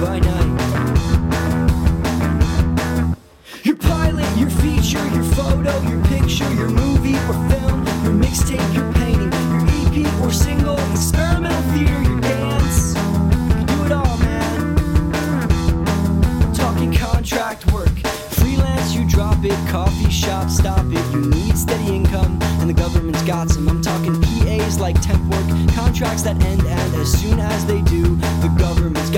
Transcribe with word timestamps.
by 0.00 0.18
night. 0.18 0.50
Your 3.64 3.76
pilot, 3.76 4.26
your 4.38 4.48
feature, 4.48 5.06
your 5.08 5.24
photo, 5.34 5.78
your 5.82 6.02
picture, 6.06 6.50
your 6.54 6.70
movie 6.70 7.16
or 7.28 7.34
film, 7.50 7.84
your 8.04 8.14
mixtape, 8.14 8.74
your 8.74 8.90
painting, 8.94 9.30
your 9.52 9.62
EP 9.76 10.22
or 10.22 10.32
single, 10.32 10.78
experimental 10.92 11.60
theater, 11.72 12.02
your 12.02 12.20
dance. 12.20 12.94
You 13.58 13.66
do 13.66 13.84
it 13.84 13.92
all, 13.92 14.16
man. 14.18 14.74
Talking 16.54 16.94
contract 16.94 17.70
work, 17.70 17.94
freelance, 18.40 18.94
you 18.94 19.06
drop 19.06 19.44
it, 19.44 19.68
coffee 19.68 20.10
shop, 20.10 20.48
stop 20.48 20.86
it. 20.86 21.12
You 21.12 21.20
need 21.26 21.58
steady 21.58 21.94
income, 21.96 22.38
and 22.60 22.70
the 22.70 22.74
government's 22.74 23.22
got 23.24 23.50
some. 23.50 23.68
I'm 23.68 23.82
talking 23.82 24.18
PAs 24.22 24.80
like 24.80 24.98
temp 25.02 25.22
work, 25.30 25.46
contracts 25.74 26.22
that 26.22 26.42
end, 26.42 26.62
and 26.62 26.94
as 26.94 27.12
soon 27.20 27.38
as 27.38 27.66
they 27.66 27.82
do, 27.82 28.16
the 28.40 28.50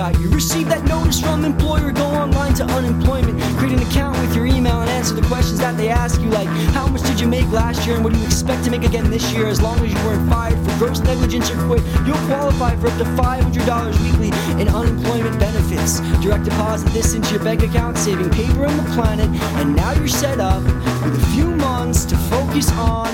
got 0.03 0.19
you. 0.19 0.29
Receive 0.31 0.69
that 0.69 0.83
notice 0.89 1.21
from 1.21 1.45
employer, 1.45 1.93
go 1.93 2.07
online 2.07 2.53
to 2.55 2.65
unemployment, 2.65 3.41
create 3.57 3.75
an 3.79 3.83
account 3.87 4.19
with 4.19 4.35
your 4.35 4.47
email, 4.47 4.81
and 4.81 4.91
answer 4.91 5.15
the 5.15 5.27
questions 5.29 5.61
that 5.61 5.77
they 5.77 5.89
ask 5.89 6.21
you, 6.21 6.29
like 6.31 6.49
how 6.75 6.89
much 6.89 7.03
did 7.03 7.21
you 7.21 7.29
make 7.29 7.49
last 7.53 7.87
year, 7.87 7.95
and 7.95 8.03
what 8.05 8.13
do 8.13 8.19
you 8.19 8.27
expect 8.27 8.65
to 8.65 8.71
make 8.73 8.83
again 8.83 9.09
this 9.11 9.33
year? 9.33 9.47
As 9.47 9.63
long 9.63 9.79
as 9.79 9.93
you 9.95 10.01
weren't 10.05 10.29
fired 10.29 10.59
for 10.65 10.77
gross 10.79 10.99
negligence 11.01 11.51
or 11.53 11.59
quit, 11.69 11.83
you'll 12.05 12.27
qualify 12.27 12.75
for 12.81 12.89
up 12.89 12.99
to 12.99 13.05
$500 13.05 14.03
weekly 14.03 14.31
in 14.61 14.67
unemployment 14.75 15.39
benefits. 15.39 16.01
Direct 16.21 16.45
deposit 16.47 16.89
this 16.89 17.15
into 17.15 17.35
your 17.35 17.45
bank 17.45 17.63
account, 17.63 17.97
saving 17.97 18.31
paper 18.31 18.65
and 18.65 18.77
the 18.81 18.89
planet, 18.95 19.29
and 19.61 19.77
now 19.77 19.93
you're 19.93 20.09
set 20.09 20.41
up 20.41 20.65
with 21.05 21.15
a 21.15 21.27
few 21.33 21.47
months 21.47 22.05
to 22.07 22.17
focus 22.17 22.73
on 22.73 23.09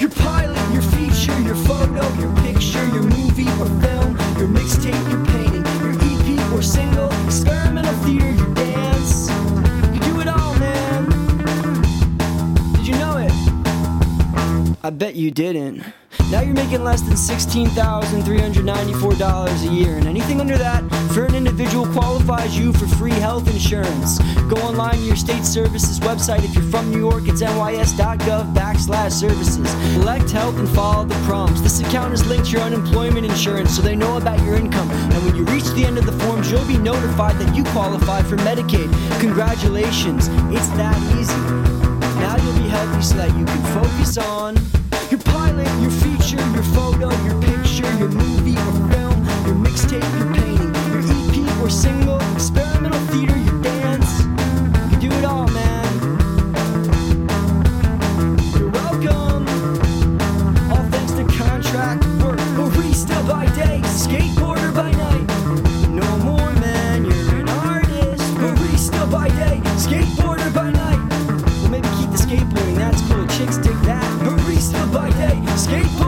your 0.00 0.10
pilot, 0.24 0.56
your 0.72 0.86
feature, 0.96 1.38
your 1.40 1.58
photo, 1.68 2.02
your 2.16 2.34
picture, 2.46 2.84
your 2.94 3.02
movie 3.02 3.50
or 3.60 3.68
film, 3.84 4.16
your 4.38 4.48
mixtape, 4.48 5.04
your 5.10 5.20
EP 5.36 5.47
single, 6.62 7.10
experimental 7.24 7.92
theater, 8.04 8.30
your 8.32 8.54
dance. 8.54 9.30
You 9.94 10.00
do 10.00 10.20
it 10.20 10.28
all, 10.28 10.54
man. 10.58 11.04
Did 12.72 12.86
you 12.88 12.94
know 12.94 13.18
it? 13.18 13.32
I 14.82 14.90
bet 14.90 15.14
you 15.14 15.30
didn't. 15.30 15.84
Now 16.30 16.42
you're 16.42 16.52
making 16.52 16.84
less 16.84 17.00
than 17.00 17.14
$16,394 17.14 19.66
a 19.66 19.72
year, 19.72 19.96
and 19.96 20.06
anything 20.06 20.42
under 20.42 20.58
that 20.58 20.84
for 21.14 21.24
an 21.24 21.34
individual 21.34 21.86
qualifies 21.86 22.58
you 22.58 22.74
for 22.74 22.86
free 22.86 23.12
health 23.12 23.50
insurance. 23.50 24.18
Go 24.46 24.60
online 24.60 24.96
to 24.96 25.00
your 25.00 25.16
state 25.16 25.46
services 25.46 25.98
website. 26.00 26.44
If 26.44 26.54
you're 26.54 26.64
from 26.64 26.90
New 26.90 26.98
York, 26.98 27.28
it's 27.28 27.40
nys.gov 27.40 28.54
backslash 28.54 29.12
services. 29.12 29.70
Select 29.94 30.30
health 30.30 30.58
and 30.58 30.68
follow 30.68 31.06
the 31.06 31.14
prompts. 31.24 31.62
This 31.62 31.80
account 31.80 32.12
is 32.12 32.26
linked 32.26 32.48
to 32.48 32.52
your 32.52 32.60
unemployment 32.60 33.24
insurance 33.24 33.74
so 33.74 33.80
they 33.80 33.96
know 33.96 34.18
about 34.18 34.38
your 34.44 34.56
income. 34.56 34.90
And 34.90 35.24
when 35.24 35.34
you 35.34 35.44
reach 35.44 35.70
the 35.70 35.86
end 35.86 35.96
of 35.96 36.04
the 36.04 36.12
forms, 36.12 36.50
you'll 36.50 36.62
be 36.66 36.76
notified 36.76 37.38
that 37.38 37.56
you 37.56 37.64
qualify 37.72 38.20
for 38.20 38.36
Medicaid. 38.36 38.92
Congratulations, 39.18 40.28
it's 40.54 40.68
that 40.76 40.98
easy. 41.18 41.40
Now 42.20 42.36
you'll 42.36 42.58
be 42.62 42.68
healthy 42.68 43.00
so 43.00 43.16
that 43.16 43.34
you 43.38 43.46
can 43.46 43.62
focus 43.82 44.18
on 44.18 44.58
your 45.10 45.20
pilot, 45.20 45.66
your 45.80 45.90
feature, 45.90 46.36
your 46.52 46.62
photo, 46.62 47.08
your 47.24 47.40
picture, 47.40 47.90
your 47.96 48.08
movie 48.08 48.56
or 48.56 48.72
film, 48.90 49.24
your 49.46 49.54
mixtape, 49.54 50.04
your 50.18 50.34
painting, 50.34 50.74
your 50.88 51.00
EP 51.00 51.62
or 51.62 51.70
single, 51.70 52.20
experimental 52.34 53.00
theater, 53.08 53.36
your 53.38 53.62
dance. 53.62 54.24
You 54.92 55.08
do 55.08 55.16
it 55.16 55.24
all, 55.24 55.48
man. 55.48 55.86
You're 58.58 58.70
welcome. 58.70 59.48
All 60.70 60.84
thanks 60.90 61.12
to 61.12 61.24
contract 61.38 62.04
work, 62.22 62.38
barista 62.56 63.26
by 63.26 63.46
day, 63.54 63.80
by 63.82 64.37
skateboard. 75.68 76.07